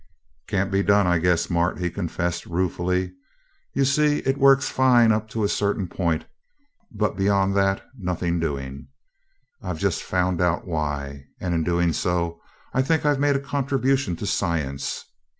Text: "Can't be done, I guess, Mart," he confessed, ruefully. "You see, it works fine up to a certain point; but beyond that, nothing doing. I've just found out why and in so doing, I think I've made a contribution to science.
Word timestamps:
"Can't 0.47 0.71
be 0.71 0.81
done, 0.81 1.05
I 1.05 1.19
guess, 1.19 1.47
Mart," 1.47 1.77
he 1.77 1.91
confessed, 1.91 2.47
ruefully. 2.47 3.13
"You 3.75 3.85
see, 3.85 4.17
it 4.25 4.39
works 4.39 4.67
fine 4.67 5.11
up 5.11 5.29
to 5.29 5.43
a 5.43 5.47
certain 5.47 5.87
point; 5.87 6.25
but 6.91 7.15
beyond 7.15 7.53
that, 7.57 7.83
nothing 7.95 8.39
doing. 8.39 8.87
I've 9.61 9.77
just 9.77 10.01
found 10.01 10.41
out 10.41 10.65
why 10.65 11.25
and 11.39 11.53
in 11.53 11.93
so 11.93 12.27
doing, 12.29 12.39
I 12.73 12.81
think 12.81 13.05
I've 13.05 13.19
made 13.19 13.35
a 13.35 13.39
contribution 13.39 14.15
to 14.15 14.25
science. 14.25 15.05